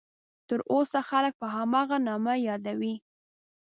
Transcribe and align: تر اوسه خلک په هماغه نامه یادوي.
تر 0.47 0.59
اوسه 0.73 0.99
خلک 1.09 1.33
په 1.41 1.47
هماغه 1.55 1.97
نامه 2.07 2.33
یادوي. 2.47 2.95